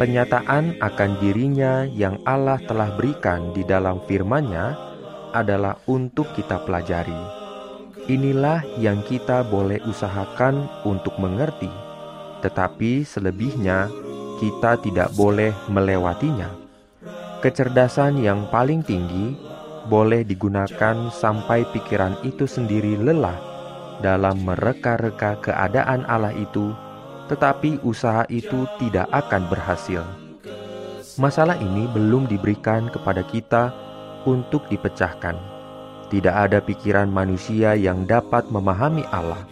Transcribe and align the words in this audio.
Penyataan 0.00 0.80
akan 0.80 1.10
dirinya 1.20 1.84
yang 1.84 2.16
Allah 2.24 2.56
telah 2.64 2.96
berikan 2.96 3.52
di 3.52 3.60
dalam 3.60 4.00
firman-Nya 4.08 4.76
adalah 5.36 5.76
untuk 5.84 6.32
kita 6.32 6.64
pelajari. 6.64 7.16
Inilah 8.08 8.64
yang 8.80 9.04
kita 9.04 9.44
boleh 9.46 9.78
usahakan 9.84 10.66
untuk 10.88 11.16
mengerti, 11.20 11.70
tetapi 12.40 13.04
selebihnya 13.04 13.92
kita 14.40 14.80
tidak 14.80 15.12
boleh 15.12 15.52
melewatinya. 15.68 16.50
Kecerdasan 17.44 18.22
yang 18.22 18.48
paling 18.48 18.80
tinggi 18.82 19.34
boleh 19.86 20.22
digunakan 20.22 21.10
sampai 21.10 21.66
pikiran 21.74 22.14
itu 22.22 22.46
sendiri 22.46 22.94
lelah 22.96 23.38
dalam 24.02 24.42
mereka-reka 24.42 25.38
keadaan 25.42 26.06
Allah 26.06 26.34
itu 26.34 26.74
tetapi 27.30 27.82
usaha 27.86 28.26
itu 28.32 28.66
tidak 28.80 29.06
akan 29.12 29.46
berhasil. 29.50 30.02
Masalah 31.20 31.60
ini 31.60 31.84
belum 31.92 32.24
diberikan 32.24 32.88
kepada 32.88 33.20
kita 33.28 33.68
untuk 34.24 34.64
dipecahkan. 34.72 35.36
Tidak 36.08 36.32
ada 36.32 36.60
pikiran 36.60 37.08
manusia 37.08 37.76
yang 37.76 38.04
dapat 38.08 38.48
memahami 38.48 39.04
Allah. 39.12 39.44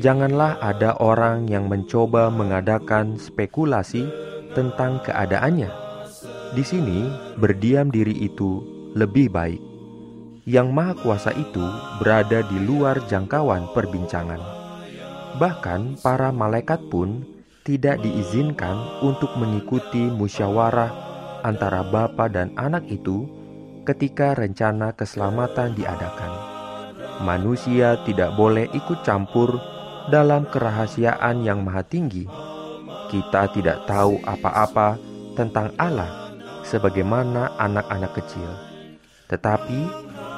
Janganlah 0.00 0.56
ada 0.60 0.96
orang 1.00 1.48
yang 1.48 1.68
mencoba 1.68 2.32
mengadakan 2.32 3.20
spekulasi 3.20 4.08
tentang 4.56 5.00
keadaannya. 5.04 5.68
Di 6.52 6.64
sini, 6.64 7.08
berdiam 7.40 7.88
diri 7.88 8.16
itu 8.24 8.60
lebih 8.92 9.32
baik. 9.32 9.60
Yang 10.44 10.68
Maha 10.72 10.94
Kuasa 11.00 11.30
itu 11.32 11.64
berada 12.00 12.44
di 12.44 12.58
luar 12.60 13.00
jangkauan 13.08 13.72
perbincangan. 13.72 14.61
Bahkan 15.40 16.04
para 16.04 16.28
malaikat 16.28 16.92
pun 16.92 17.24
tidak 17.64 18.04
diizinkan 18.04 19.00
untuk 19.00 19.32
mengikuti 19.40 20.04
musyawarah 20.12 20.92
antara 21.40 21.80
bapa 21.86 22.28
dan 22.28 22.52
anak 22.60 22.84
itu 22.92 23.24
ketika 23.88 24.36
rencana 24.36 24.92
keselamatan 24.92 25.72
diadakan. 25.72 26.32
Manusia 27.24 27.96
tidak 28.04 28.34
boleh 28.36 28.68
ikut 28.76 29.00
campur 29.06 29.56
dalam 30.12 30.44
kerahasiaan 30.50 31.40
yang 31.46 31.64
maha 31.64 31.86
tinggi. 31.86 32.28
Kita 33.08 33.48
tidak 33.56 33.88
tahu 33.88 34.20
apa-apa 34.26 35.00
tentang 35.32 35.72
Allah 35.80 36.36
sebagaimana 36.66 37.56
anak-anak 37.56 38.12
kecil. 38.20 38.48
Tetapi 39.32 39.80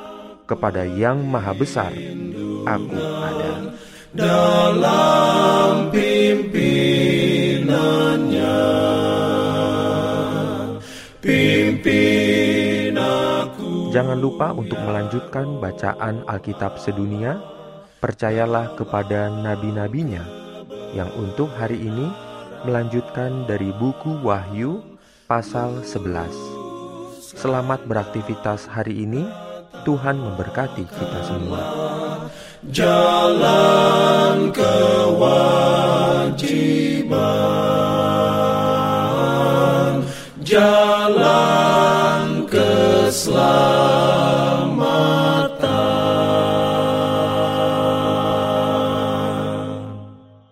kepada 0.47 0.87
Yang 0.87 1.17
Maha 1.27 1.53
Besar. 1.55 1.91
Aku 2.65 2.99
ada 2.99 3.53
dalam 4.15 5.24
Jangan 13.95 14.19
lupa 14.19 14.51
untuk 14.51 14.75
melanjutkan 14.83 15.55
bacaan 15.63 16.27
Alkitab 16.27 16.75
sedunia. 16.83 17.39
Percayalah 18.03 18.75
kepada 18.75 19.31
nabi-nabinya 19.31 20.19
yang 20.91 21.07
untuk 21.15 21.47
hari 21.55 21.79
ini 21.79 22.11
melanjutkan 22.67 23.47
dari 23.47 23.71
buku 23.71 24.19
Wahyu 24.19 24.83
pasal 25.31 25.79
11. 25.87 26.27
Selamat 27.39 27.87
beraktivitas 27.87 28.67
hari 28.67 28.99
ini. 29.07 29.23
Tuhan 29.87 30.19
memberkati 30.19 30.83
kita 30.91 31.19
semua. 31.23 31.63
Jalan 32.67 33.94